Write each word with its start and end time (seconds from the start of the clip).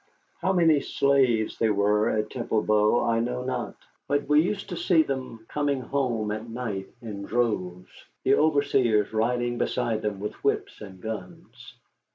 How 0.39 0.51
many 0.51 0.79
slaves 0.79 1.59
there 1.59 1.75
were 1.75 2.09
at 2.09 2.31
Temple 2.31 2.63
Bow 2.63 3.03
I 3.05 3.19
know 3.19 3.43
not, 3.43 3.75
but 4.07 4.27
we 4.27 4.41
used 4.41 4.69
to 4.69 4.75
see 4.75 5.03
them 5.03 5.45
coming 5.47 5.79
home 5.81 6.31
at 6.31 6.49
night 6.49 6.87
in 7.03 7.21
droves, 7.21 7.91
the 8.23 8.33
overseers 8.33 9.13
riding 9.13 9.59
beside 9.59 10.01
them 10.01 10.19
with 10.19 10.33
whips 10.43 10.81
and 10.81 10.99
guns. 10.99 11.75